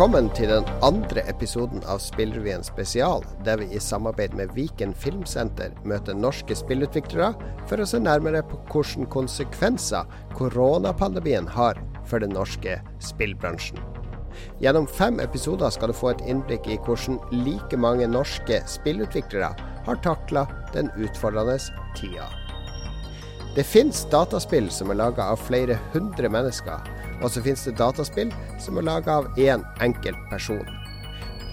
[0.00, 5.74] Velkommen til den andre episoden av Spillrevyen spesial, der vi i samarbeid med Viken Filmsenter
[5.84, 7.34] møter norske spillutviklere
[7.68, 10.08] for å se nærmere på hvilke konsekvenser
[10.38, 11.76] koronapandemien har
[12.08, 12.78] for den norske
[13.10, 13.76] spillbransjen.
[14.64, 19.52] Gjennom fem episoder skal du få et innblikk i hvordan like mange norske spillutviklere
[19.84, 21.60] har takla den utfordrende
[21.92, 22.30] tida.
[23.54, 28.32] Det fins dataspill som er laga av flere hundre mennesker og så finnes det dataspill
[28.62, 30.66] som er laga av én enkelt person.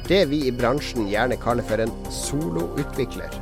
[0.07, 3.33] Det vi i bransjen gjerne kaller for en soloutvikler.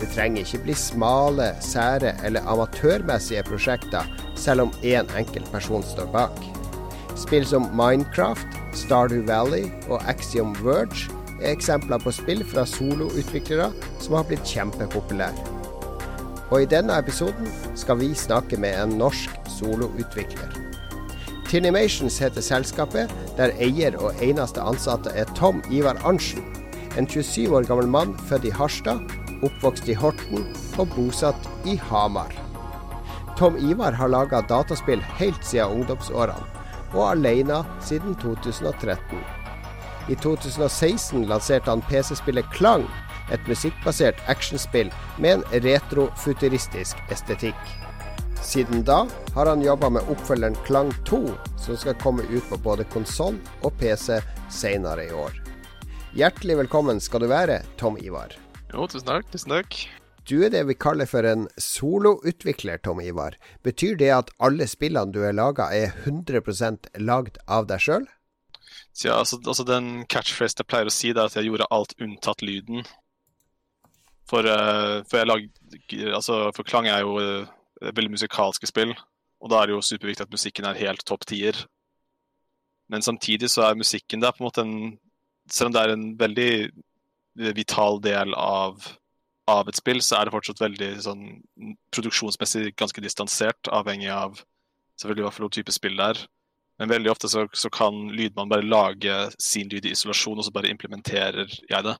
[0.00, 6.08] Det trenger ikke bli smale, sære eller amatørmessige prosjekter, selv om én enkelt person står
[6.14, 6.40] bak.
[7.20, 14.18] Spill som Minecraft, Stardew Valley og Axiom Verge er eksempler på spill fra soloutviklere som
[14.18, 15.63] har blitt kjempepopulære.
[16.54, 20.52] Og i denne episoden skal vi snakke med en norsk soloutvikler.
[21.50, 26.46] Tinimations heter selskapet, der eier og eneste ansatte er Tom Ivar Arntzen.
[26.94, 29.02] En 27 år gammel mann født i Harstad,
[29.42, 30.46] oppvokst i Horten
[30.78, 32.30] og bosatt i Hamar.
[33.34, 36.46] Tom Ivar har laga dataspill helt siden ungdomsårene,
[36.94, 39.18] og alene siden 2013.
[40.06, 42.86] I 2016 lanserte han PC-spillet Klang,
[43.32, 47.72] et musikkbasert actionspill med en retrofuturistisk estetikk.
[48.44, 51.22] Siden da har han jobba med oppfølgeren Klang 2,
[51.56, 54.20] som skal komme ut på både konsoll og PC
[54.52, 55.38] senere i år.
[56.14, 58.36] Hjertelig velkommen skal du være, Tom Ivar.
[58.74, 59.30] Jo, tusen takk.
[59.32, 59.78] Tusen takk.
[60.28, 63.34] Du er det vi kaller for en soloutvikler, Tom Ivar.
[63.64, 68.06] Betyr det at alle spillene du har laga er 100% lagd av deg sjøl?
[69.02, 71.96] Ja, altså, altså, den catchphrase jeg pleier å si, det er at jeg gjorde alt
[72.00, 72.84] unntatt lyden.
[74.30, 75.44] For, uh, for jeg lag,
[76.16, 78.94] altså, for Klang er jo uh, veldig musikalske spill.
[79.44, 81.58] Og da er det jo superviktig at musikken er helt topp tier.
[82.88, 84.76] Men samtidig så er musikken der på en måte en
[85.52, 88.86] Selv om det er en veldig vital del av,
[89.44, 91.26] av et spill, så er det fortsatt veldig sånn
[91.92, 94.40] produksjonsmessig ganske distansert, avhengig av
[94.96, 96.22] selvfølgelig hva for type spill det er.
[96.80, 100.54] Men veldig ofte så, så kan lydmann bare lage sin lyd i isolasjon, og så
[100.54, 101.98] bare implementerer jeg det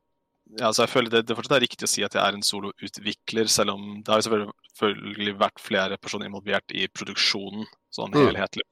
[0.52, 2.44] ja, altså jeg føler det, det fortsatt er riktig å si at jeg er en
[2.44, 8.20] soloutvikler, selv om det har selvfølgelig vært flere personer involvert i produksjonen, sånn mm.
[8.28, 8.66] helhetlig.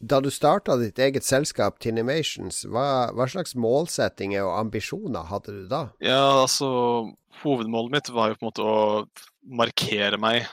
[0.00, 5.66] Da du starta ditt eget selskap, Tinimations, hva, hva, slags målsettinger og ambisjoner hadde du
[5.70, 5.82] da?
[6.00, 6.70] Ja, altså
[7.42, 10.48] Hovedmålet mitt var jo på en måte å markere meg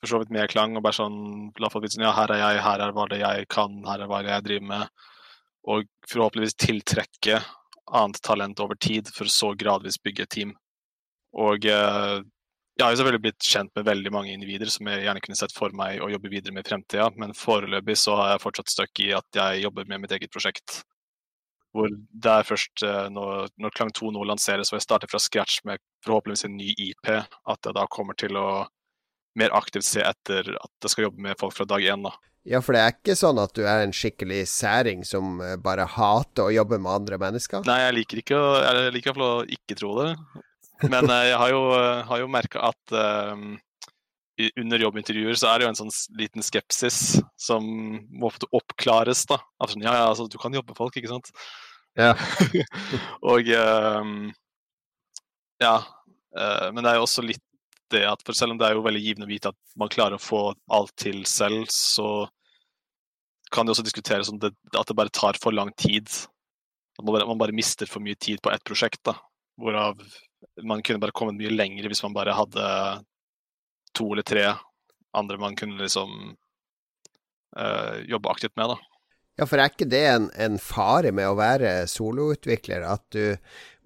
[0.00, 0.74] for så vidt med klang.
[0.74, 3.20] og bare sånn, la folk vite sånn, ja, her er jeg, her er hva det
[3.20, 5.06] jeg kan, her er hva jeg driver med.
[5.70, 7.42] Og forhåpentligvis tiltrekke
[7.92, 10.52] annet talent over tid, for så gradvis bygge et team.
[11.38, 12.20] Og eh,
[12.80, 15.52] jeg har jo selvfølgelig blitt kjent med veldig mange individer som jeg gjerne kunne sett
[15.52, 19.02] for meg å jobbe videre med i fremtida, men foreløpig så har jeg fortsatt støkk
[19.04, 20.80] i at jeg jobber med mitt eget prosjekt.
[21.76, 25.20] Hvor det er først eh, når, når Klang 2 nå lanseres og jeg starter fra
[25.22, 28.48] scratch med forhåpentligvis en ny IP, at jeg da kommer til å
[29.40, 32.10] mer aktivt se etter at jeg skal jobbe med folk fra dag én.
[32.48, 35.84] Ja, for det er ikke sånn at du er en skikkelig særing som eh, bare
[35.84, 37.66] hater å jobbe med andre mennesker?
[37.68, 40.12] Nei, jeg liker ikke å, jeg liker å ikke tro det.
[40.88, 43.58] Men eh, jeg har jo, eh, har jo merka at um,
[44.56, 47.66] under jobbintervjuer så er det jo en sånn liten skepsis som
[48.08, 49.26] må oppklares.
[49.28, 49.42] da.
[49.60, 51.28] Altså, ja, ja, altså, du kan jobbe med folk, ikke sant?
[51.98, 52.14] Ja.
[53.34, 54.30] og um,
[55.60, 55.76] ja.
[56.30, 57.44] Uh, men det er jo også litt
[57.92, 60.18] det at for selv om det er jo veldig givende å vite at man klarer
[60.18, 60.42] å få
[60.72, 62.28] alt til selv, så
[63.50, 66.06] kan det også diskuteres om det, at det bare tar for lang tid.
[66.98, 69.02] At man bare, man bare mister for mye tid på ett prosjekt.
[69.06, 69.16] da,
[69.58, 69.98] Hvorav
[70.62, 72.66] man kunne bare kommet mye lenger hvis man bare hadde
[73.96, 74.44] to eller tre
[75.16, 76.36] andre man kunne liksom
[77.58, 78.68] øh, jobbe aktivt med.
[78.68, 78.76] da.
[79.40, 82.82] Ja, for er ikke det en, en fare med å være soloutvikler?
[82.84, 83.38] At du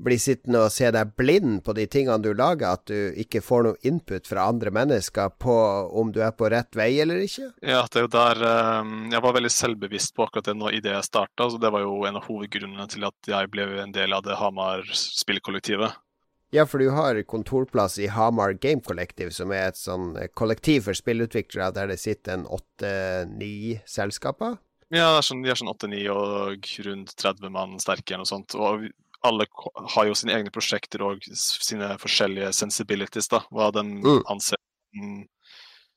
[0.03, 2.75] blir sittende og se deg blind på de tingene du lager?
[2.75, 5.55] At du ikke får noe input fra andre mennesker på
[6.01, 7.53] om du er på rett vei eller ikke?
[7.63, 8.43] Ja, det er jo der
[8.83, 11.47] um, Jeg var veldig selvbevisst på akkurat det nå idet jeg starta.
[11.55, 14.83] Det var jo en av hovedgrunnene til at jeg ble en del av det Hamar
[14.91, 16.03] spillkollektivet.
[16.51, 20.99] Ja, for du har kontorplass i Hamar Game Collective, som er et sånn kollektiv for
[20.99, 24.59] spillutviklere der det sitter en åtte-ni selskaper?
[24.93, 28.57] Ja, sånn, de er sånn 8-9 og rundt 30 mann sterke og sånt.
[28.59, 28.89] Og
[29.25, 29.47] alle
[29.95, 33.41] har jo sine egne prosjekter og sine forskjellige sensibilities, da.
[33.55, 34.25] Hva den mm.
[34.33, 34.61] anser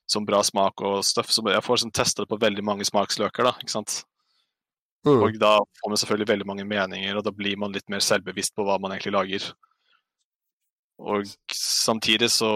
[0.08, 1.32] som bra smak og stuff.
[1.34, 3.56] Så jeg får sånn testa det på veldig mange smaksløker, da.
[3.60, 4.02] ikke sant?
[5.08, 5.22] Mm.
[5.24, 8.56] Og da får man selvfølgelig veldig mange meninger, og da blir man litt mer selvbevisst
[8.56, 9.52] på hva man egentlig lager.
[10.98, 12.50] Og samtidig så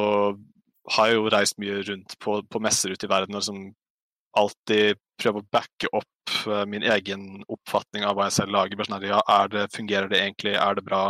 [0.95, 3.62] har jeg jo reist mye rundt på, på messer ute i verden og liksom
[4.38, 8.81] alltid prøve å backe opp uh, min egen oppfatning av hva jeg selv lager.
[8.88, 10.56] Sånn ja, er det, fungerer det egentlig?
[10.57, 11.04] Er det bra?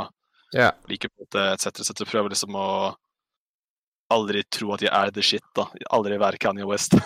[0.56, 0.76] Yeah.
[0.92, 1.84] Liker på det, etc.
[1.84, 2.04] etc.
[2.10, 2.70] Prøver liksom å
[4.12, 5.70] aldri tro at jeg er the shit, da.
[5.96, 6.98] Aldri være Kanye West.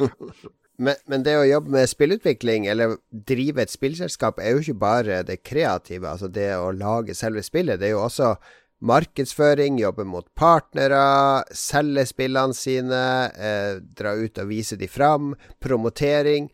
[0.84, 5.22] men, men, det å jobbe med spillutvikling, eller drive et spillselskap, er jo ikke bare
[5.26, 7.80] det kreative, altså det å lage selve spillet.
[7.80, 8.36] Det er jo også
[8.84, 13.02] markedsføring, jobbe mot partnere, selge spillene sine,
[13.32, 15.34] eh, dra ut og vise de fram,
[15.64, 16.50] promotering.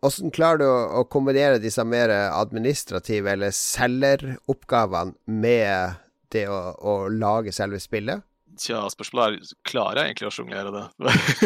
[0.00, 6.00] Hvordan klarer du å, kombinere disse mer administrative eller selgeroppgavene med
[6.32, 8.24] det å, å, lage selve spillet?
[8.60, 10.86] Tja, spørsmålet er klarer jeg egentlig å sjonglere det.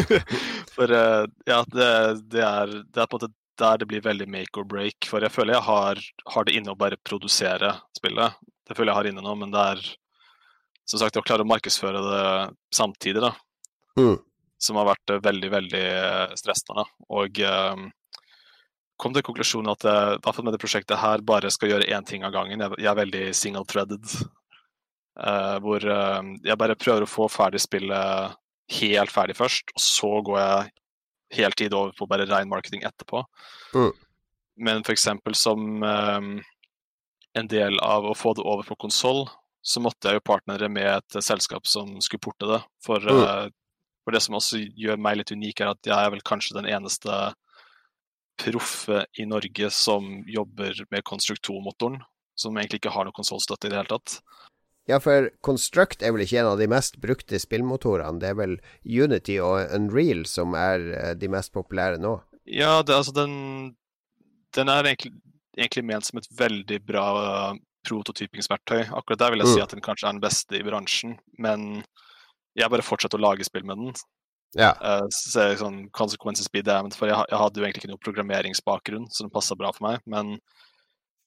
[0.75, 1.89] For uh, ja, det,
[2.31, 5.07] det, er, det, er, på en måte der det blir veldig make or break.
[5.07, 6.01] For jeg føler jeg har,
[6.33, 8.39] har det inne å bare produsere spillet.
[8.67, 9.85] Det føler jeg har inne nå, men det er
[10.85, 12.23] som sagt, å klare å markedsføre det
[12.75, 13.33] samtidig, da.
[13.97, 14.17] Mm.
[14.61, 16.85] Som har vært veldig, veldig eh, stressende.
[17.13, 17.89] Og um,
[19.01, 21.89] kom til konklusjonen at jeg, i hvert fall med det prosjektet her bare skal gjøre
[21.91, 22.61] én ting av gangen.
[22.61, 24.15] Jeg, jeg er veldig single-threaded.
[25.15, 28.35] Uh, hvor uh, jeg bare prøver å få ferdig spillet
[28.79, 30.73] helt ferdig først, og så går jeg
[31.39, 33.21] heltid over på bare rein marketing etterpå.
[33.75, 33.93] Mm.
[34.65, 35.07] Men f.eks.
[35.37, 36.35] som um,
[37.35, 39.25] en del av å få det over på konsoll,
[39.65, 42.61] så måtte jeg jo partnere med et selskap som skulle porte det.
[42.85, 43.21] For, mm.
[43.25, 46.59] uh, for, det som også gjør meg litt unik, er at jeg er vel kanskje
[46.59, 47.33] den eneste
[48.41, 52.03] proffe i Norge som jobber med Construct 2-motoren.
[52.37, 54.19] Som egentlig ikke har noe konsollstøtte i det hele tatt.
[54.85, 58.19] Ja, for Construct er vel ikke en av de mest brukte spillmotorene.
[58.21, 62.19] Det er vel Unity og Unreal som er eh, de mest populære nå?
[62.45, 63.31] Ja, det, altså den,
[64.53, 65.15] den er egentlig,
[65.57, 67.07] egentlig, ment som et veldig bra
[67.87, 68.89] prototypingsverktøy.
[68.97, 69.65] Akkurat der vil jeg si mm.
[69.65, 71.83] at den kanskje er den beste i bransjen, men
[72.55, 73.95] jeg bare fortsetter å lage spill med den.
[74.55, 74.71] Ja.
[74.79, 79.09] Uh, så sånn consequences be damned, for jeg, jeg, hadde jo egentlig ikke noe programmeringsbakgrunn,
[79.11, 80.03] så den passa bra for meg.
[80.07, 80.37] Men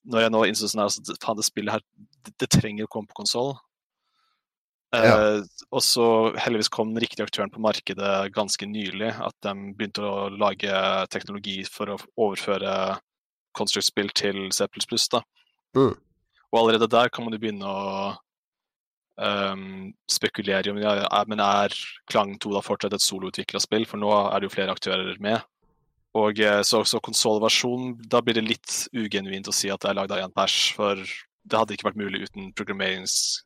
[0.09, 1.83] når jeg nå innså sånn at faen, det spillet her,
[2.25, 3.53] det, det trenger å komme på konsoll.
[4.95, 5.17] Uh, ja.
[5.69, 6.05] Og så
[6.41, 9.11] heldigvis kom den riktige aktøren på markedet ganske nylig.
[9.21, 10.73] At de begynte å lage
[11.13, 12.97] teknologi for å overføre
[13.57, 14.65] Construct-spill til C++.
[15.13, 15.21] da.
[15.77, 15.93] Mm.
[16.51, 18.15] Og allerede der kan man jo begynne å
[19.21, 20.95] um, spekulere om ja,
[21.29, 21.75] men er
[22.09, 25.43] Klang 2 da fortsatt et soloutvikla spill, for nå er det jo flere aktører med.
[26.17, 29.99] Og eh, Så, så konsollversjonen, da blir det litt ugenuint å si at det er
[29.99, 33.43] lagd av én pers, for det hadde ikke vært mulig uten programmerings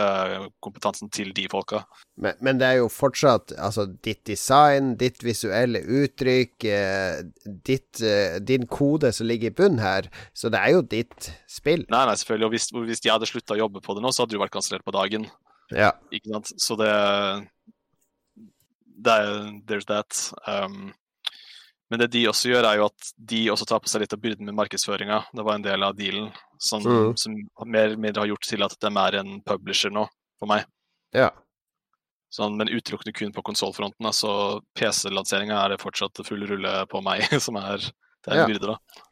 [0.00, 1.82] uh, kompetansen til de folka.
[2.20, 7.22] Men, men, det er jo fortsatt altså, ditt design, ditt visuelle uttrykk, uh,
[7.66, 10.10] ditt, uh, din kode som ligger i bunnen her.
[10.36, 11.86] Så det er jo ditt spill.
[11.92, 12.48] Nei, nei, selvfølgelig.
[12.48, 14.56] Og hvis, hvis jeg hadde slutta å jobbe på det nå, så hadde du vært
[14.56, 15.28] kansellert på dagen.
[15.74, 15.94] Ja.
[16.14, 16.52] Ikke sant.
[16.60, 16.90] Så det,
[19.04, 19.32] det er
[19.68, 20.18] There's that.
[20.46, 20.92] Um,
[21.94, 24.18] men det de også gjør, er jo at de også tar på seg litt av
[24.18, 25.20] byrden med markedsføringa.
[25.30, 27.12] Det var en del av dealen som, mm.
[27.22, 27.36] som
[27.70, 30.02] mer eller mindre har gjort til at de er en publisher nå,
[30.42, 30.64] for meg.
[31.14, 31.28] Ja.
[32.34, 34.08] Sånn, men utelukkende kun på konsollfronten.
[34.10, 38.50] Altså PC-lanseringa er det fortsatt full rulle på meg, som er, det er en ja.
[38.50, 39.06] byrde, da.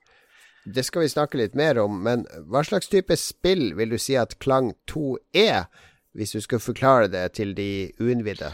[0.74, 4.18] Det skal vi snakke litt mer om, men hva slags type spill vil du si
[4.18, 5.06] at Klang 2
[5.38, 5.70] er,
[6.18, 7.70] hvis du skal forklare det til de
[8.02, 8.50] uinnvidde?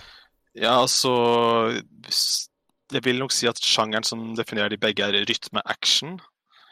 [0.52, 1.16] Ja, altså
[2.92, 6.18] jeg vil nok si at sjangeren som definerer de begge, er rytme-action.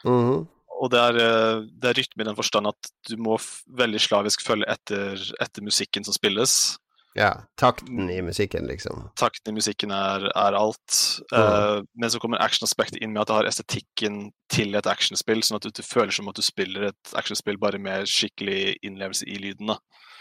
[0.05, 0.45] Mm -hmm.
[0.77, 3.37] Og det er, eh, det er, rytme i den forstand at du må
[3.79, 6.77] veldig slavisk følge etter, etter, musikken som spilles.
[7.17, 9.07] Ja, takten i musikken, liksom.
[9.17, 10.97] Takten i musikken er, er alt.
[11.31, 11.39] Mm.
[11.39, 14.19] Uh, men så kommer actionaspektet inn med at det har estetikken
[14.53, 17.81] til et actionspill, sånn at du, du, føler som at du spiller et actionspill bare
[17.81, 19.73] med skikkelig innlevelse i lyden.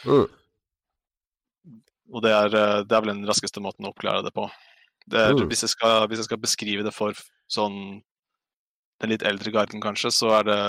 [0.08, 0.24] Mm.
[2.16, 4.48] Og det er, eh, det er vel den raskeste måten å oppklare det på.
[5.12, 5.46] Er, mm.
[5.50, 7.14] hvis, jeg skal, hvis, jeg skal, beskrive det for
[7.52, 8.02] sånn
[9.02, 10.60] den litt eldre garden, kanskje, så er det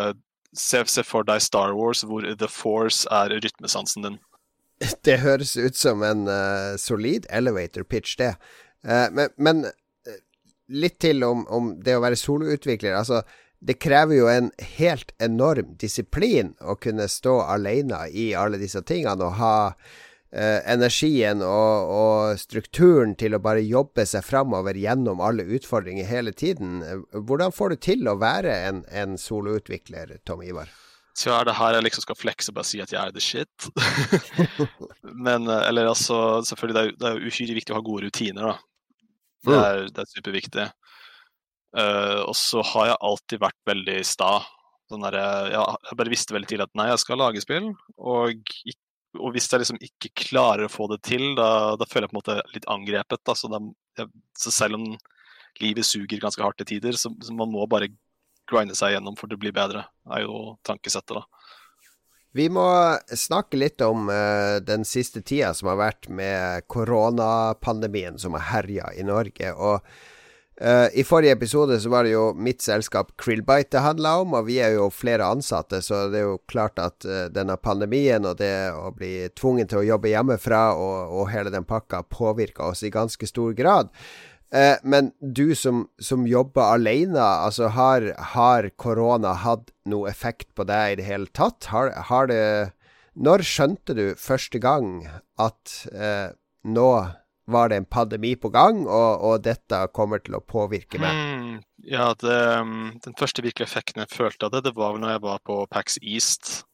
[0.53, 4.19] se, se, for deg Star Wars, hvor The Force er rytmesansen din.
[5.07, 8.35] Det høres ut som en uh, solid elevator pitch, det.
[8.85, 10.17] Uh, men, men uh,
[10.69, 12.97] litt til om, om, det å være soloutvikler.
[12.99, 13.23] Altså,
[13.57, 19.31] det krever jo en helt enorm disiplin å kunne stå alene i alle disse tingene
[19.31, 19.55] og ha
[20.31, 26.33] eh, energien og, og, strukturen til å bare jobbe seg framover gjennom alle utfordringer hele
[26.35, 26.81] tiden.
[27.13, 30.71] Hvordan får du til å være en, en soloutvikler, Tom Ivar?
[31.17, 33.23] Så er det her jeg liksom skal flekse og bare si at jeg er the
[33.23, 33.69] shit.
[35.27, 38.51] Men eh, eller altså, selvfølgelig det er, det er uhyre viktig å ha gode rutiner,
[38.51, 38.57] da.
[39.47, 39.63] Det mm.
[39.63, 40.67] er, det er superviktig.
[41.77, 44.31] Uh, og så har jeg alltid vært veldig sta.
[44.89, 45.17] Sånn der,
[45.51, 47.67] jeg bare visste veldig tidlig at nei, jeg skal lage spill,
[47.99, 48.31] og
[48.63, 48.86] ikke
[49.19, 52.17] og hvis jeg liksom ikke klarer å få det til, da, da føler jeg på
[52.17, 53.21] en måte litt angrepet.
[53.27, 53.35] Da.
[53.37, 53.61] Så, da,
[53.99, 54.89] jeg, så, selv om
[55.61, 57.89] livet suger ganske hardt til tider, så, så man må bare
[58.47, 59.83] grinde seg gjennom for det blir bedre,
[60.13, 61.25] er jo tankesettet, da.
[62.37, 62.67] Vi må
[63.17, 68.91] snakke litt om uh, den siste tida som har vært med koronapandemien som har herja
[68.93, 69.53] i Norge.
[69.55, 69.81] og
[70.57, 74.47] Uh, I forrige episode så var det jo mitt selskap Krillbite det handla om, og
[74.47, 78.39] vi er jo flere ansatte, så det er jo klart at uh, denne pandemien og
[78.39, 82.81] det å bli tvungen til å jobbe hjemmefra og, og hele den pakka påvirker oss
[82.81, 83.93] i ganske stor grad.
[84.49, 90.65] Uh, men du som, som, jobber alene, altså har, har korona hatt noe effekt på
[90.65, 91.69] deg i det hele tatt?
[91.69, 92.73] Har, har det
[93.13, 95.05] Når skjønte du første gang
[95.37, 95.77] at
[96.65, 96.89] nå
[97.47, 101.15] var det en pandemi på gang, og, og dette kommer til å påvirke meg?
[101.15, 101.53] Mm,
[101.87, 105.23] ja, det, um, den første virkelige effekten jeg følte av det, det var når jeg
[105.23, 106.65] var på Pax East.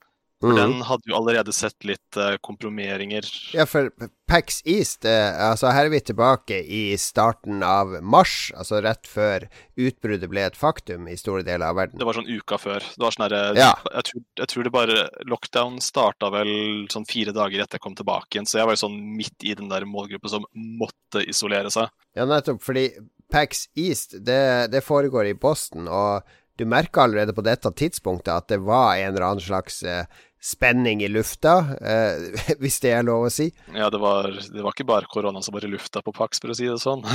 [0.44, 0.58] For mm.
[0.60, 3.24] den hadde jo allerede sett litt uh, kompromeringer.
[3.56, 3.88] Ja, for
[4.28, 9.46] Pax East uh, Altså, her er vi tilbake i starten av mars, altså rett før
[9.80, 12.02] utbruddet ble et faktum i store deler av verden.
[12.02, 12.84] Det var sånn uka før.
[12.84, 13.72] Det var sånn herre ja.
[13.88, 15.00] jeg, tror, jeg, tror, det bare
[15.32, 16.54] Lockdown starta vel
[16.92, 19.56] sånn fire dager etter jeg kom tilbake igjen, så jeg var jo sånn midt i
[19.56, 21.88] den der målgruppa som måtte isolere seg.
[22.20, 22.90] Ja, nettopp, fordi
[23.32, 26.28] Pax East, det, det foregår i Boston, og
[26.60, 30.06] du merka allerede på dette tidspunktet at det var en eller annen slags eh,
[30.44, 33.48] spenning i lufta, eh, hvis det er lov å si.
[33.72, 36.52] Ja, det var, det var ikke bare korona som var i lufta på Pax, for
[36.52, 37.06] å si det sånn.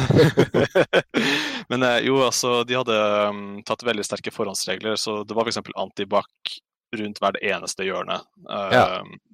[1.70, 2.96] Men eh, jo, altså, de hadde
[3.28, 5.60] um, tatt veldig sterke forhåndsregler, så det var f.eks.
[5.76, 6.56] antibac
[6.96, 8.16] rundt hvert eneste hjørne.
[8.48, 8.84] Uh, ja.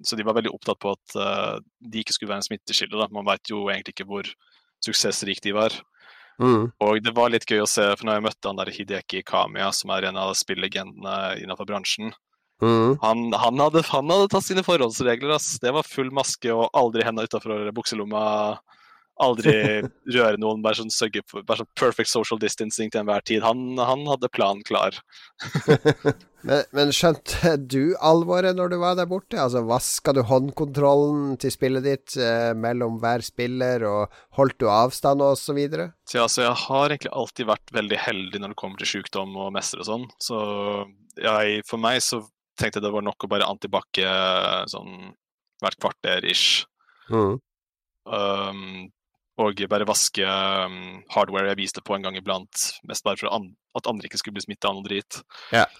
[0.02, 3.12] Så de var veldig opptatt på at uh, de ikke skulle være en smittekilde.
[3.14, 4.30] Man veit jo egentlig ikke hvor
[4.82, 5.78] suksessrike de var.
[6.42, 6.70] Mm.
[6.82, 9.70] Og det var litt gøy å se, for når jeg møtte han der Hideki Kamiya,
[9.76, 12.14] som er en av spillegendene innenfor bransjen,
[12.62, 12.96] Mm.
[13.02, 15.34] Han, han, hadde, han, hadde, tatt sine forholdsregler.
[15.36, 15.58] Ass.
[15.60, 18.22] Det var full maske og aldri henda utafor bukselomma.
[19.22, 19.54] Aldri
[20.10, 20.62] røre noen.
[20.64, 23.44] Bare sånn, sørge for, bare sånn perfect social distancing til enhver tid.
[23.46, 24.96] Han, han hadde planen klar.
[26.48, 29.38] men, men, skjønte du alvoret når du var der borte?
[29.38, 35.22] Altså Vaska du håndkontrollen til spillet ditt eh, mellom hver spiller, og holdt du avstand
[35.22, 35.62] osv.?
[35.62, 39.38] Så, ja, så jeg har egentlig alltid vært veldig heldig når det kommer til sykdom
[39.38, 40.08] og mestre og sånn.
[40.18, 40.40] Så
[41.22, 42.24] jeg, for meg så
[42.58, 44.02] tenkte jeg det var nok å bare antibac
[44.70, 45.14] sånn
[45.62, 46.64] hvert kvarter ish.
[47.14, 47.38] Mm.
[48.04, 48.90] Um,
[49.42, 53.88] og bare vaske um, hardware jeg viste på en gang iblant, mest bare for at
[53.90, 55.18] andre ikke skulle bli smitta av noe drit.
[55.50, 55.70] Yeah.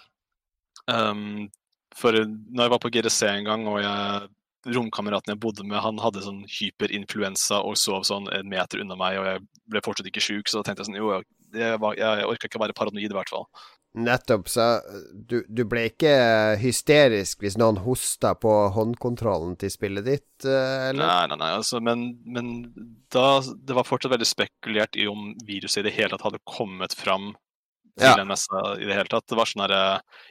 [0.91, 1.47] Um,
[1.95, 4.27] for når jeg var på GRC en gang, og jeg,
[4.75, 9.21] romkameraten jeg bodde med, han hadde sånn hyperinfluensa og sov sånn en meter unna meg,
[9.21, 12.27] og jeg ble fortsatt ikke sjuk, så da tenkte jeg sånn Jo, jeg, jeg, jeg
[12.27, 13.47] orka ikke å være paranoid, i hvert fall.
[13.95, 14.49] Nettopp.
[14.51, 14.65] Så
[15.13, 16.11] du, du, ble ikke
[16.59, 21.05] hysterisk hvis noen hosta på håndkontrollen til spillet ditt, eh, eller?
[21.05, 21.51] Nei, nei, nei.
[21.61, 22.51] Altså, men, men
[23.13, 26.95] da, det var fortsatt veldig spekulert i om viruset i det hele tatt hadde kommet
[26.97, 27.31] fram
[27.95, 28.17] til ja.
[28.19, 29.27] en messe i det hele tatt.
[29.31, 29.83] Det var sånn herre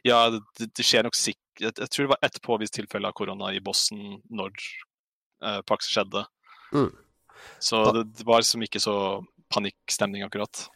[0.04, 3.14] Ja, det, det, skjer nok sikkert jeg, jeg, tror det var ett påvist tilfelle av
[3.16, 6.24] korona i Boston når eh, Pax skjedde.
[6.74, 6.90] Mm.
[7.62, 8.96] Så det, det var liksom ikke så
[9.54, 10.66] panikkstemning, akkurat.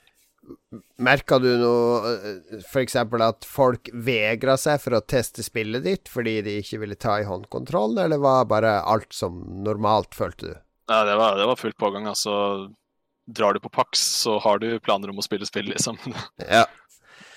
[1.02, 2.96] Merka du noe eh, F.eks.
[2.96, 7.26] at folk vegra seg for å teste spillet ditt fordi de ikke ville ta i
[7.28, 10.54] håndkontrollen, eller var bare alt som normalt, følte du?
[10.88, 12.08] Ja, det var, det var fullt pågang.
[12.08, 12.32] Altså,
[13.28, 16.00] drar du på Pax, så har du planer om å spille spill, liksom.
[16.48, 16.66] Ja.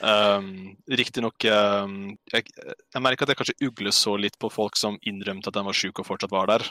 [0.01, 4.96] Um, Riktignok um, Jeg, jeg merker at jeg kanskje ugler så litt på folk som
[5.06, 6.65] innrømte at de var syke og fortsatt var der.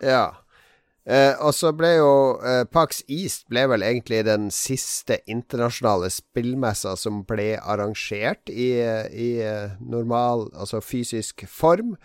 [0.00, 0.22] Ja.
[1.10, 2.12] Eh, og så ble jo
[2.46, 8.70] eh, Pax East ble vel egentlig den siste internasjonale spillmessa som ble arrangert i,
[9.10, 11.96] i eh, normal, altså fysisk form.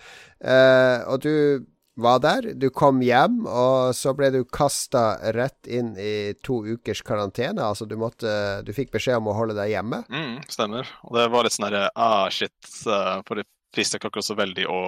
[0.42, 2.54] Eh, og du var der.
[2.60, 7.64] Du kom hjem, og så ble du kasta rett inn i to ukers karantene.
[7.64, 10.04] Altså du måtte Du fikk beskjed om å holde deg hjemme.
[10.12, 10.90] Mm, stemmer.
[11.08, 12.56] Og det var litt sånn herre ah, shit.
[12.88, 14.82] Eh, for det frister ikke akkurat så veldig å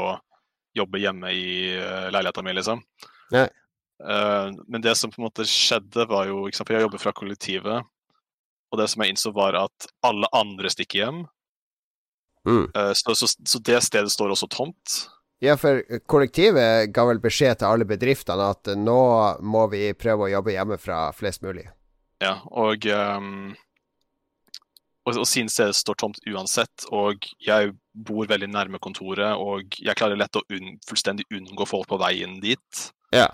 [0.77, 2.83] jobbe hjemme i uh, leiligheta mi, liksom.
[3.33, 3.47] Nei.
[3.97, 7.01] Uh, men det som på en måte skjedde, var jo ikke sant, for Jeg jobber
[7.01, 7.87] fra kollektivet,
[8.67, 11.21] og det som jeg innså, var at alle andre stikker hjem.
[12.47, 12.65] Mm.
[12.77, 14.97] Uh, så, så, så, det stedet står også tomt.
[15.43, 19.01] Ja, for kollektivet ga vel beskjed til alle bedriftene at nå
[19.45, 21.67] må vi prøve å jobbe hjemmefra flest mulig.
[22.23, 23.51] Ja, og, um,
[25.05, 29.97] og, og siden stedet står tomt uansett, og jeg bor veldig nærme kontoret, og jeg
[29.97, 32.87] klarer lett å unn, fullstendig unngå folk på veien dit.
[33.13, 33.29] Ja.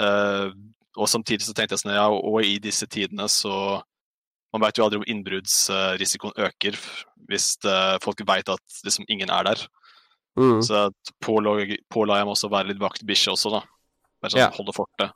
[0.00, 0.48] Uh,
[0.96, 3.82] og samtidig så tenkte jeg sånn, ja, og i disse tidene så
[4.50, 6.74] Man vet jo aldri om innbruddsrisikoen øker
[7.30, 9.60] hvis eh, folk vet at liksom ingen er der.
[10.34, 10.58] Mm.
[10.66, 10.88] Så
[11.22, 11.52] påla,
[11.86, 13.60] påla jeg meg også å være litt vaktbikkje også, da.
[14.20, 14.48] Bare sånn Ja.
[14.56, 15.12] holde fortet.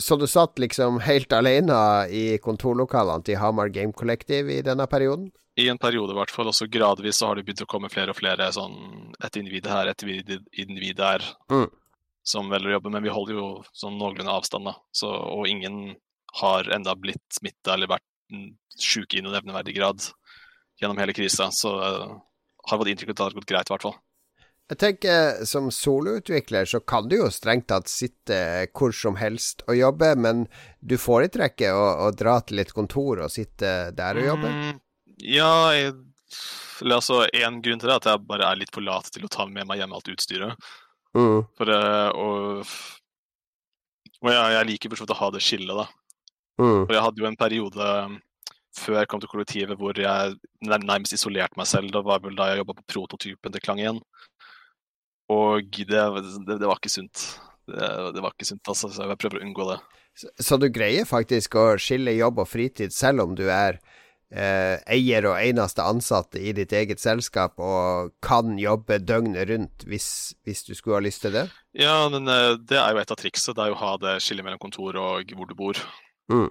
[0.00, 5.28] Så du satt liksom helt alene i kontorlokalene til Hamar Game Collective i denne perioden?
[5.60, 6.48] I en periode, i hvert fall.
[6.48, 9.66] Og så gradvis så har det begynt å komme flere og flere sånn et individ
[9.68, 11.68] her, et individ individ der, Mm.
[12.28, 12.92] Som velger å jobbe.
[12.94, 14.76] Men vi holder jo sånn noenlunde avstand, da.
[14.92, 15.96] Så, og ingen
[16.40, 20.10] har enda blitt smitta eller vært mm, sjuke i noen nevneverdig grad
[20.80, 21.48] gjennom hele krisa.
[21.54, 22.18] Så uh,
[22.68, 23.98] har fått inntrykk av at det har gått greit, i hvert fall.
[24.68, 29.78] Jeg tenker Som soloutvikler så kan du jo strengt tatt sitte hvor som helst og
[29.78, 30.44] jobbe, men
[30.84, 34.50] du foretrekker å, å dra til et kontor og sitte der og jobbe?
[34.52, 34.82] Mm,
[35.24, 35.94] ja, jeg,
[36.84, 39.32] altså, en grunn til det er at jeg bare er litt for lat til å
[39.32, 40.68] ta med meg hjemme alt utstyret.
[41.16, 41.42] Mm.
[41.56, 42.68] For, eh, og
[44.18, 45.86] og jeg, jeg liker for å ha det skillet, da.
[46.58, 46.86] Mm.
[46.88, 48.16] For jeg hadde jo en periode um,
[48.78, 50.34] før jeg kom til kollektivet hvor jeg
[50.66, 51.92] nærmest isolerte meg selv.
[51.94, 54.00] Det var vel da jeg jobba på prototypen til Klang igjen.
[55.30, 56.02] Og det,
[56.48, 57.28] det, det var ikke sunt.
[57.68, 58.90] Det, det var ikke sunt, altså.
[58.90, 59.78] Så jeg prøver å unngå det.
[60.18, 63.78] Så, så du greier faktisk å skille jobb og fritid selv om du er
[64.30, 70.34] eh, eier og eneste ansatte i ditt eget selskap og kan jobbe døgnet rundt hvis,
[70.44, 71.46] hvis du skulle ha lyst til det?
[71.78, 73.54] Ja, men eh, det er jo et av trikset.
[73.56, 75.80] Det er jo å ha det skillet mellom kontor og hvor du bor.
[76.32, 76.48] Mm.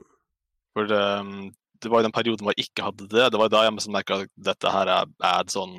[0.77, 1.49] For det, um,
[1.81, 3.27] det var jo den perioden hvor jeg ikke hadde det.
[3.33, 5.75] Det var da jeg merka at dette her er bad sånn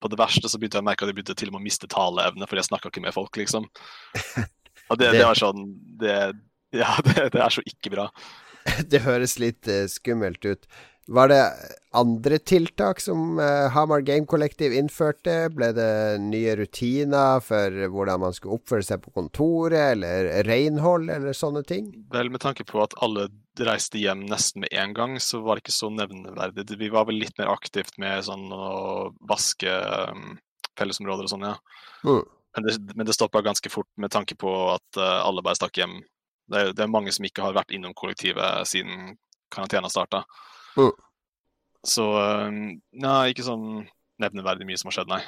[0.00, 1.66] På det verste så begynte jeg å merke at jeg begynte til og med å
[1.66, 3.66] miste taleevne, for jeg snakka ikke med folk, liksom.
[4.90, 5.66] Og det, Det- det var sånn
[6.00, 6.14] det,
[6.72, 8.06] Ja, det, det er så ikke bra.
[8.92, 10.64] Det høres litt uh, skummelt ut.
[11.10, 11.42] Var det
[11.90, 15.48] andre tiltak som eh, Hamar Game Collective innførte?
[15.50, 21.34] Ble det nye rutiner for hvordan man skulle oppføre seg på kontoret, eller renhold, eller
[21.34, 21.88] sånne ting?
[22.14, 23.26] Vel, med tanke på at alle
[23.58, 26.68] reiste hjem nesten med en gang, så var det ikke så nevneverdig.
[26.78, 28.68] Vi var vel litt mer aktivt med sånn å
[29.32, 29.74] vaske
[30.14, 30.36] um,
[30.78, 31.56] fellesområder og sånn, ja.
[32.06, 32.22] Mm.
[32.54, 35.82] Men det, men det stoppa ganske fort med tanke på at eh, alle bare stakk
[35.82, 35.98] hjem.
[36.50, 39.16] Det det er mange som ikke har vært innom kollektivet siden
[39.50, 40.22] karantena starta.
[40.80, 41.06] Mm.
[41.86, 42.48] Så eh,
[43.04, 43.84] nei, ikke sånn
[44.20, 45.22] nevneverdig mye som har skjedd, nei.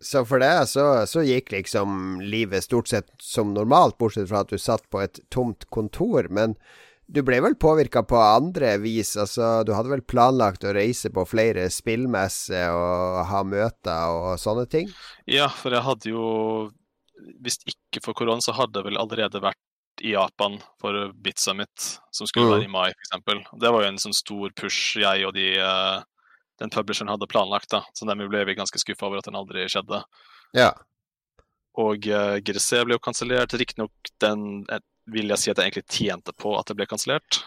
[0.00, 4.52] Så for deg så, så gikk liksom livet stort sett som normalt, bortsett fra at
[4.52, 6.30] du satt på et tomt kontor.
[6.32, 6.56] Men
[7.10, 9.12] du ble vel påvirka på andre vis?
[9.20, 14.64] Altså, du hadde vel planlagt å reise på flere spillmesser og ha møter og sånne
[14.72, 14.88] ting?
[15.28, 16.26] Ja, for jeg hadde jo
[17.44, 19.60] Hvis ikke for korona, så hadde jeg vel allerede vært
[20.00, 22.54] i Japan for Bit Summit, som skulle Mm.
[22.56, 23.44] være i mai, f.eks.
[23.60, 26.02] Det var jo en sånn stor push jeg og de, eh,
[26.60, 27.68] den publisheren hadde planlagt.
[27.70, 30.02] da, Så dermed ble vi ganske skuffa over at den aldri skjedde.
[30.54, 30.72] Ja.
[31.78, 33.52] Og uh, GDC ble jo kansellert.
[33.54, 37.42] Riktignok den eh, vil jeg si at jeg egentlig tjente på at det ble kansellert.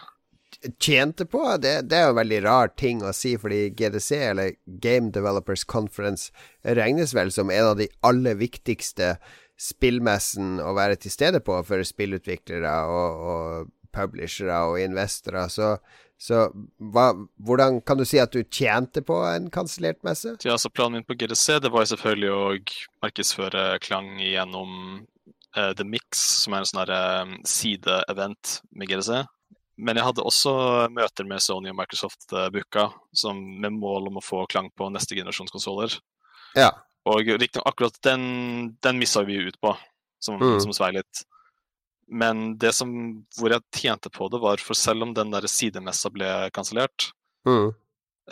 [0.80, 1.42] Tjente på?
[1.60, 5.64] Det, det er jo en veldig rar ting å si, fordi GDC, eller Game Developers
[5.64, 6.30] Conference,
[6.64, 9.16] regnes vel som en av de aller viktigste
[9.60, 15.50] spillmessen å være til stede på for spillutviklere og, og publishere og investorer.
[15.52, 15.74] Så,
[16.20, 16.46] så
[16.78, 17.10] hva,
[17.46, 20.36] hvordan kan du si at du tjente på en kansellert messe?
[20.46, 22.42] Ja, så Planen min på GDC det var selvfølgelig å
[23.04, 25.04] markedsføre Klang gjennom
[25.56, 29.22] uh, The Mix, som er en sånn uh, eh, sideevent med GDC.
[29.74, 30.52] Men jeg hadde også
[30.94, 34.90] møter med Sony og Microsoft uh, booka, som, med mål om å få Klang på
[34.94, 35.96] neste generasjons konsoller.
[36.54, 36.70] Ja.
[37.04, 39.74] Og akkurat den, den missa vi ut på,
[40.20, 40.60] som, Mm.
[40.60, 41.24] som svei litt.
[42.08, 42.90] Men det som,
[43.36, 47.12] hvor jeg tjente på det, var for selv om den der sidemessa ble kansellert,
[47.46, 47.74] Mm.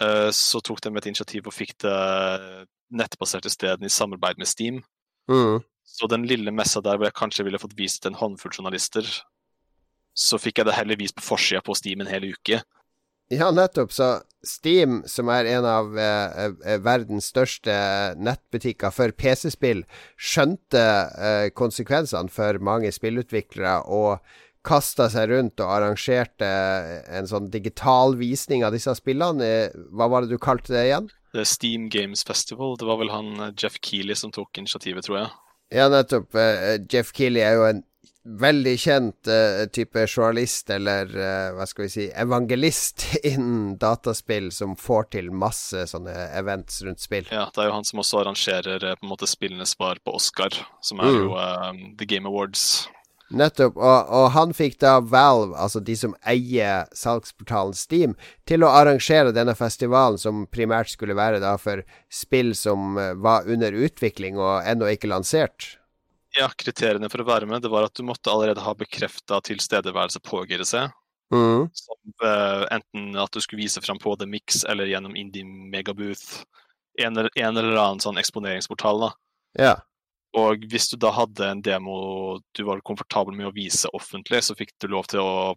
[0.01, 4.83] eh, så tok de et initiativ og fikk det nettbasert isteden i samarbeid med Steam.
[5.29, 5.63] Mm.
[5.85, 9.03] Så den lille messa der hvor jeg kanskje ville fått vist en håndfull journalister,
[10.15, 12.63] så fikk jeg det heller vist på forsida på Steam en hel uke.
[13.33, 13.93] Ja, nettopp.
[13.93, 17.73] Så Steam, som er en av eh, eh, verdens største
[18.21, 19.85] nettbutikker for PC-spill,
[20.21, 24.19] skjønte eh, konsekvensene for mange spillutviklere og
[24.67, 26.49] kasta seg rundt og arrangerte
[27.11, 29.47] en sånn digital visning av disse spillene.
[29.47, 31.09] Eh, Hva var det du kalte det igjen?
[31.33, 32.77] Det er Steam Games Festival.
[32.77, 35.33] Det var vel han eh, Jeff Keeley som tok initiativet, tror jeg.
[35.73, 36.37] Ja, nettopp.
[36.93, 37.79] Jeff Keeley er jo en
[38.25, 44.77] veldig kjent uh, type journalist, eller uh, hva skal vi si, evangelist innen dataspill, som
[44.79, 47.27] får til masse sånne events rundt spill.
[47.35, 50.15] Ja, Det er jo han som også arrangerer eh, på en måte spillenes svar på
[50.19, 51.19] Oscar, som er Mm.
[51.19, 52.87] jo uh, The Game Awards.
[53.33, 53.77] Nettopp.
[53.81, 58.15] Og, og han fikk da Valve, altså de som eier salgsportalen Steam,
[58.47, 61.83] til å arrangere denne festivalen, som primært skulle være da for
[62.13, 65.79] spill som var under utvikling og ennå ikke lansert.
[66.39, 70.23] Ja, Kriteriene for å være med det var at du måtte allerede ha bekrefta tilstedeværelse
[70.25, 70.87] på GDC.
[71.33, 71.69] Mm.
[71.77, 76.43] Som, uh, enten at du skulle vise fram på The Mix eller gjennom Indie Megabooth.
[77.01, 79.01] En, eller- en eller annen sånn eksponeringsportal.
[79.01, 79.11] da.
[79.59, 79.75] Ja.
[80.37, 84.57] Og hvis du da hadde en demo du var komfortabel med å vise offentlig, så
[84.57, 85.55] fikk du lov til å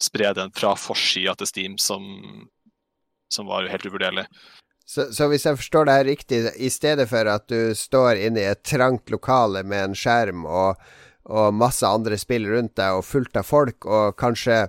[0.00, 2.04] spre den fra forsida til Steam, som,
[3.32, 4.26] som var helt uvurderlig.
[4.88, 8.40] Så, så, hvis jeg forstår det her riktig, i stedet for at du står inne
[8.40, 10.80] i et trangt lokale med en skjerm og,
[11.28, 14.62] og masse andre spill rundt deg og fullt av folk, og kanskje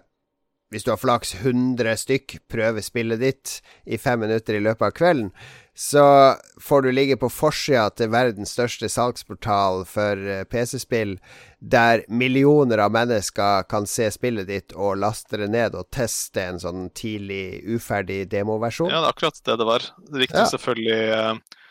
[0.70, 3.56] hvis du har flaks 100 stykk prøver spillet ditt
[3.90, 5.32] i fem minutter i løpet av kvelden,
[5.74, 11.16] så får du ligge på forsida til verdens største salgsportal for eh, PC-spill,
[11.60, 16.60] der millioner av mennesker kan se spillet ditt og laste det ned og teste en
[16.60, 18.92] sånn tidlig uferdig demoversjon.
[18.92, 19.88] Ja, det er akkurat det det var.
[20.12, 20.50] Riktig ja.
[20.52, 21.64] selvfølgelig uh,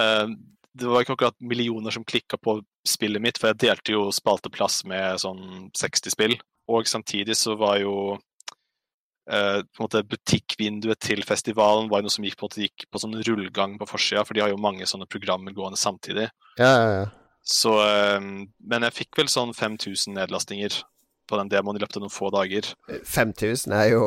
[0.00, 0.34] uh,
[0.74, 4.82] Det var ikke akkurat millioner som klikka på spillet mitt, for jeg delte jo spalteplass
[4.88, 6.36] med sånn 60 spill.
[6.72, 8.22] Og samtidig så var jo eh,
[9.80, 14.24] måte butikkvinduet til festivalen var noe som gikk på, gikk på sånn rullegang på forsida,
[14.24, 16.28] for de har jo mange sånne programmer gående samtidig.
[16.60, 17.06] Ja, ja, ja.
[17.44, 20.80] Så, eh, men jeg fikk vel sånn 5000 nedlastinger
[21.28, 22.66] på den demoen i løpet av noen få dager.
[23.08, 24.02] 5000 er jo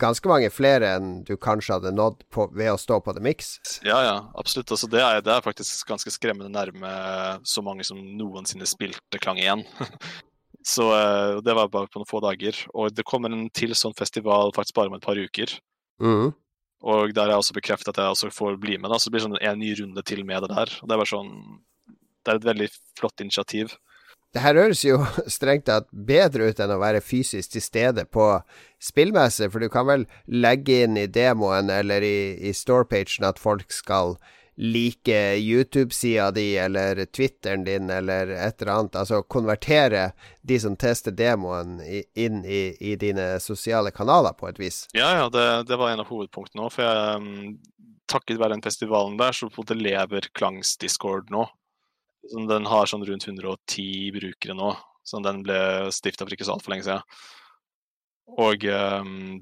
[0.00, 3.52] ganske mange flere enn du kanskje hadde nådd på, ved å stå på The Mix.
[3.86, 4.70] Ja, ja, absolutt.
[4.74, 6.90] Altså, det, er, det er faktisk ganske skremmende nærme
[7.46, 9.66] så mange som noensinne spilte Klang 1.
[10.68, 12.58] Så uh, det var bare på noen få dager.
[12.76, 15.54] Og det kommer en til sånn festival faktisk bare om et par uker.
[16.02, 16.34] Mm.
[16.88, 18.90] Og der har jeg også bekreftet at jeg også får bli med.
[18.90, 20.74] da, Så det blir sånn en ny runde til med det der.
[20.78, 21.34] Og det er bare sånn
[22.24, 22.66] Det er et veldig
[22.98, 23.72] flott initiativ.
[24.34, 24.98] Det her høres jo
[25.38, 28.26] strengt tatt bedre ut enn å være fysisk til stede på
[28.82, 33.72] spillmesse, for du kan vel legge inn i demoen eller i, i storepagen at folk
[33.72, 34.18] skal
[34.60, 38.96] like YouTube-sida di eller Twitteren din eller et eller annet.
[38.96, 40.10] Altså konvertere
[40.42, 41.78] de som tester demoen
[42.14, 44.86] inn i, i, dine sosiale kanaler, på et vis.
[44.92, 46.74] Ja, ja, det, det var en av hovedpunktene òg.
[46.74, 47.54] For jeg, um,
[48.10, 51.46] takket være den festivalen der, så på en måte lever Klangs Discord nå.
[52.50, 54.74] Den har sånn rundt 110 brukere nå.
[55.06, 55.60] Så den ble
[55.94, 57.20] stifta for ikke så altfor lenge siden.
[58.42, 59.38] Og um,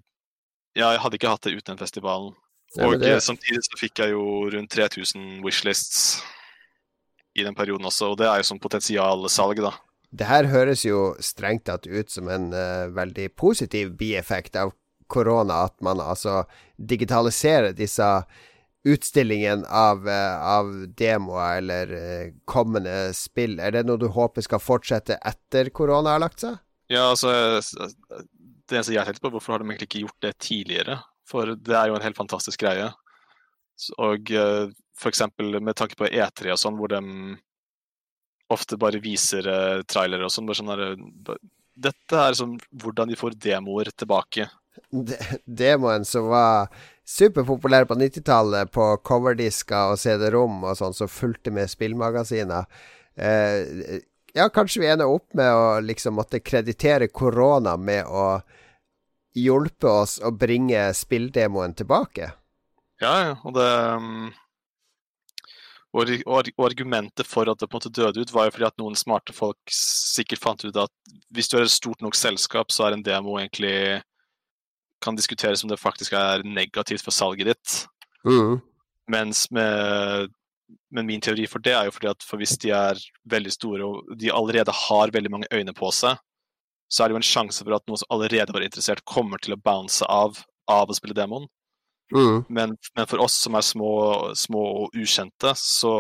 [0.77, 2.37] ja, jeg hadde ikke hatt det uten den festivalen.
[2.83, 3.19] Og det...
[3.25, 6.23] samtidig så fikk jeg jo rundt 3000 wishlists
[7.37, 9.75] i den perioden også, og det er jo som potensialsalg, da.
[10.17, 14.73] Det her høres jo strengt tatt ut som en uh, veldig positiv bieffekt av
[15.13, 16.45] korona, at man altså
[16.77, 18.07] digitaliserer disse
[18.87, 23.59] utstillingen av, uh, av demoer eller uh, kommende spill.
[23.61, 26.57] Er det noe du håper skal fortsette etter korona har lagt seg?
[26.89, 27.33] Ja, altså
[27.67, 31.01] Det eneste jeg tenkte på, hvorfor har de egentlig ikke gjort det tidligere?
[31.27, 32.91] For det er jo en helt fantastisk greie.
[34.01, 35.25] Og uh, f.eks.
[35.39, 37.03] med tanke på E3 og sånn, hvor de
[38.53, 40.49] ofte bare viser uh, trailere og sånn.
[40.49, 41.41] bare sånn der,
[41.89, 44.49] Dette er sånn hvordan de får demoer tilbake.
[44.91, 46.71] De demoen som var
[47.07, 52.67] superpopulær på 90-tallet på coverdisker og CD-rom og sånn, som fulgte med spillmagasiner.
[53.17, 54.01] Eh,
[54.37, 58.41] ja, kanskje vi ender opp med å liksom måtte kreditere korona med å
[59.37, 62.33] hjulpet oss å bringe spilldemoen tilbake.
[63.03, 63.71] Ja, ja, og det
[64.01, 64.29] um,
[65.97, 68.97] og, argumentet for at det på en måte døde ut, var jo fordi at noen
[68.99, 70.93] smarte folk sikkert fant ut at
[71.33, 74.03] hvis du er et stort nok selskap, så er en demo egentlig
[75.05, 77.77] kan diskuteres om det faktisk er negativt for salget ditt.
[78.29, 78.59] Mm.
[79.13, 80.33] Mens med
[80.91, 82.99] men min teori for det er jo fordi at for hvis de er
[83.31, 86.19] veldig store og de allerede har veldig mange øyne på seg,
[86.89, 89.57] så er det jo en sjanse for at noen som allerede var interessert, kommer til
[89.57, 90.39] å bounce av
[90.71, 91.47] av å spille demoen.
[92.15, 92.45] Mm.
[92.49, 93.91] Men, men, for oss som er små,
[94.39, 95.95] små og ukjente, så,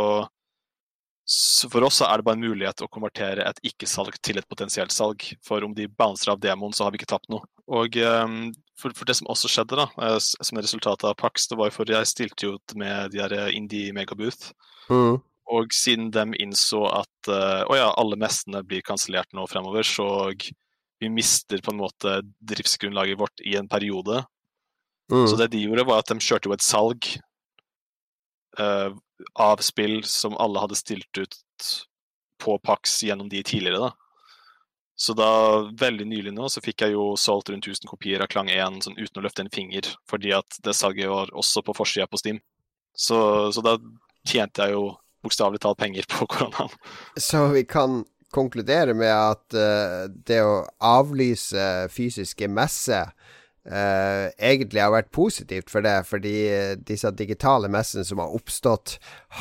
[1.27, 4.49] så, For oss så er det bare en mulighet å konvertere et ikke-salg til et
[4.49, 5.25] potensielt salg.
[5.46, 7.46] For om de bouncer av demoen, så har vi ikke tapt noe.
[7.66, 11.49] Og um, for, for, det som også skjedde, da, eh, som er resultatet av Pax,
[11.51, 14.53] det var jo for jeg stilte jo ut med de der Indie Megabooth.
[14.87, 15.18] Mm.
[15.57, 20.07] Og siden de innså at uh, å ja, alle messene blir kansellert nå fremover, så
[20.99, 24.25] vi mister på en måte driftsgrunnlaget vårt i en periode.
[25.13, 25.27] Mm.
[25.29, 27.11] Så det de gjorde, var at de kjørte jo et salg
[28.61, 28.91] uh,
[29.39, 31.37] av spill som alle hadde stilt ut
[32.43, 33.93] på Pax gjennom de tidligere, da.
[34.97, 35.29] Så da,
[35.77, 38.97] veldig nylig nå, så fikk jeg jo solgt rundt 1000 kopier av Klang 1 sånn,
[38.97, 42.41] uten å løfte en finger, fordi at det salget var også på forsida på Steam.
[42.97, 43.19] Så,
[43.53, 43.77] så da
[44.25, 46.73] tjente jeg jo bokstavelig talt penger på koronaen.
[47.21, 53.12] Så vi kan konkludere med at uh, det å avlyse fysiske messer
[53.69, 56.35] uh, egentlig har vært positivt for det, fordi
[56.87, 58.97] disse digitale messene som har oppstått,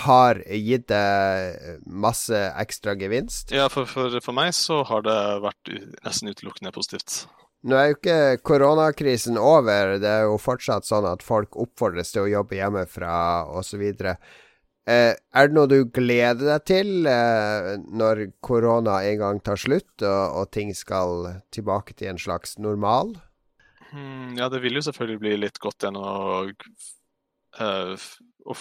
[0.06, 3.54] har gitt deg masse ekstra gevinst?
[3.56, 7.26] Ja, for, for, for, meg så har det vært nesten utelukkende positivt.
[7.65, 12.28] Nå er jo ikke koronakrisen over, det er jo fortsatt sånn at folk oppfordres til
[12.28, 13.15] å jobbe hjemmefra
[13.58, 13.82] osv.
[14.86, 19.95] Eh, er det noe du gleder deg til eh, når korona en gang tar slutt,
[20.04, 23.15] og, og, ting skal tilbake til en slags normal?
[23.95, 26.12] Mm, ja, det vil jo selvfølgelig bli litt godt igjen å,
[27.62, 28.06] uh,
[28.45, 28.58] å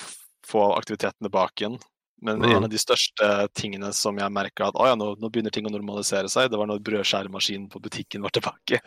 [0.47, 1.77] få aktiviteten tilbake igjen.
[2.25, 2.51] Men mm.
[2.51, 5.73] en av de største tingene som jeg merka at ja, nå, nå, begynner ting å
[5.73, 8.81] normalisere seg, det var når brødskjæremaskinen på butikken var tilbake.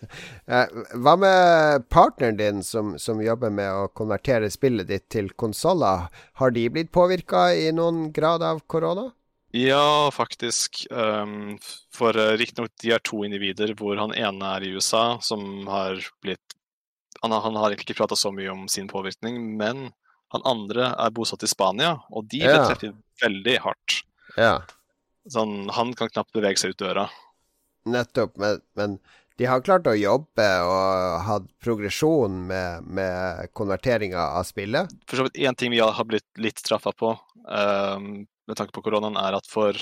[1.04, 6.08] Hva med partneren din som, som, jobber med å konvertere spillet ditt til konsoller?
[6.42, 9.06] Har de blitt påvirka i noen grad av korona?
[9.54, 10.82] Ja, faktisk.
[10.90, 11.56] Um,
[11.94, 16.02] for uh, riktignok de er to individer, hvor han ene er i USA, som har
[16.22, 16.42] blitt
[17.18, 19.88] Han, han har ikke prata så mye om sin påvirkning, men
[20.34, 22.66] han andre er bosatt i Spania, og de ble ja.
[22.68, 24.00] treffet veldig hardt.
[24.36, 24.56] Ja.
[25.28, 27.08] Sånn, han kan knapt bevege seg ut døra.
[27.88, 28.98] Nettopp, men, men
[29.38, 34.90] de har klart å jobbe og hatt progresjon med, med konverteringa av spillet?
[35.08, 38.82] For så vidt én ting vi har blitt litt straffa på um, med tanke på
[38.82, 39.78] koronaen, er at for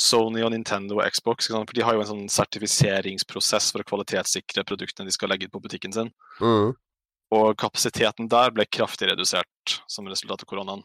[0.00, 4.64] Sony og Nintendo og Xbox for de har jo en sånn sertifiseringsprosess for å kvalitetssikre
[4.66, 6.12] produktene de skal legge ut på butikken sin.
[6.40, 6.72] Mm.
[7.34, 10.82] Og kapasiteten der ble kraftig redusert som resultat av koronaen.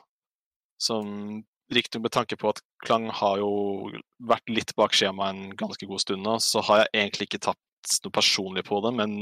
[0.82, 3.90] Som riktig med tanke på at Klang har jo
[4.22, 7.98] vært litt bak skjemaet en ganske god stund nå, så har jeg egentlig ikke tatt
[8.06, 9.18] noe personlig på det, men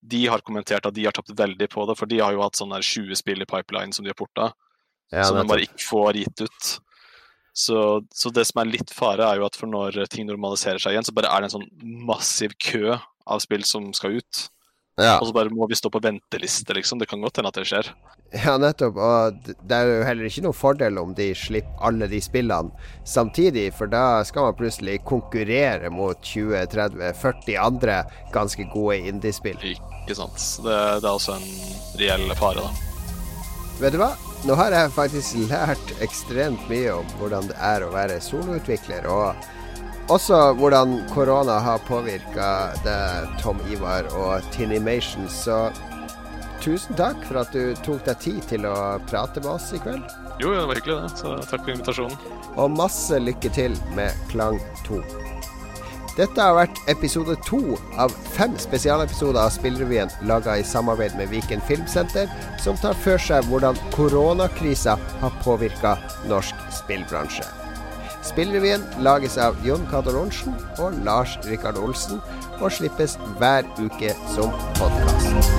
[0.00, 2.58] de har kommentert at de har tapt veldig på det, for de har jo hatt
[2.58, 4.50] sånn 20 spill i pipeline som de har porta,
[5.12, 6.70] ja, som de bare ikke får gitt ut.
[7.60, 7.76] Så,
[8.14, 11.06] så, det som er litt fare, er jo at for når ting normaliserer seg igjen,
[11.06, 11.68] så bare er det en sånn
[12.08, 14.46] massiv kø av spill som skal ut.
[15.00, 15.16] Ja.
[15.18, 17.00] Og så bare må vi stå på venteliste, liksom.
[17.00, 17.90] Det kan godt hende at det skjer.
[18.36, 18.98] Ja, nettopp.
[19.00, 22.70] Og det er jo heller ikke noen fordel om de slipper alle de spillene
[23.08, 28.02] samtidig, for da skal man plutselig konkurrere mot 20-30-40 andre
[28.34, 29.58] ganske gode indiespill.
[29.72, 30.38] Ikke sant.
[30.66, 31.48] Det, det er også en
[32.00, 32.88] reell fare, da.
[33.80, 34.12] Vet du hva?
[34.44, 39.08] Nå har jeg faktisk lært ekstremt mye om hvordan det er å være soloutvikler.
[39.08, 39.48] og
[40.10, 42.48] også hvordan korona har påvirka
[43.42, 45.28] Tom Ivar og Tinimation.
[45.30, 45.70] Så
[46.60, 48.76] tusen takk for at du tok deg tid til å
[49.10, 50.04] prate med oss i kveld.
[50.40, 51.18] Jo, det var hyggelig, det.
[51.20, 52.16] Så takk for invitasjonen.
[52.56, 55.02] Og masse lykke til med Klang 2.
[56.18, 61.62] Dette har vært episode to av fem spesialepisoder av Spillrevyen laga i samarbeid med Viken
[61.68, 62.28] Filmsenter,
[62.60, 65.96] som tar for seg hvordan koronakrisa har påvirka
[66.28, 67.59] norsk spillbransje.
[68.30, 72.20] Spillrevyen lages av Jon Cato Lorentzen og Lars Rikard Olsen,
[72.60, 75.50] og slippes hver uke som podkast.